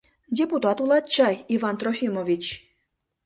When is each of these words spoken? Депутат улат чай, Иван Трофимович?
Депутат 0.37 0.77
улат 0.83 1.05
чай, 1.15 1.35
Иван 1.55 1.75
Трофимович? 1.79 2.43